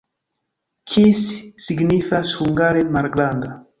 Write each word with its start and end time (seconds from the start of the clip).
Kis 0.93 1.21
signifas 1.65 2.33
hungare 2.39 2.83
malgranda. 2.97 3.53